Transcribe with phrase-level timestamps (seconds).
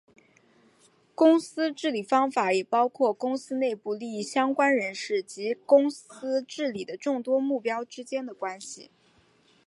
[1.13, 8.89] 公司治理方法也包括公司内部利益相关人士及公司治理的众多目标之间的关系。